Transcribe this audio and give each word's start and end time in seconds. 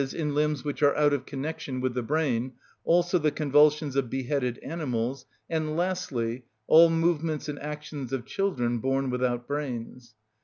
_,in 0.15 0.33
limbs 0.33 0.63
which 0.63 0.81
are 0.81 0.95
out 0.97 1.13
of 1.13 1.27
connection 1.27 1.79
with 1.79 1.93
the 1.93 2.01
brain, 2.01 2.53
also 2.83 3.19
the 3.19 3.29
convulsions 3.29 3.95
of 3.95 4.09
beheaded 4.09 4.57
animals, 4.63 5.27
and, 5.47 5.77
lastly, 5.77 6.43
all 6.65 6.89
movements 6.89 7.47
and 7.47 7.59
actions 7.59 8.11
of 8.11 8.25
children 8.25 8.79
born 8.79 9.11
without 9.11 9.45
brains. 9.47 10.15